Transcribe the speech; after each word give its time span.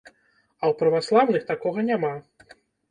А 0.05 0.63
ў 0.71 0.79
праваслаўных 0.81 1.47
такога 1.53 1.79
няма. 1.95 2.15